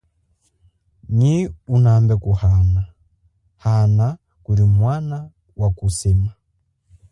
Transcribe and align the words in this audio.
Nyi 1.17 1.35
unambe 1.75 2.15
kuhana 2.23 2.81
hana 3.63 4.07
kulimwana 4.43 5.17
wakusema. 5.57 6.31